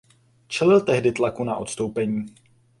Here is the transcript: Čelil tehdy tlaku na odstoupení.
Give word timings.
Čelil 0.47 0.81
tehdy 0.81 1.11
tlaku 1.11 1.43
na 1.43 1.55
odstoupení. 1.55 2.25